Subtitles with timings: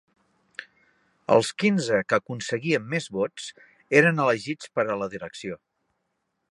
[1.33, 3.47] Els quinze que aconseguien més vots
[4.01, 5.63] eren elegits per a la direcció.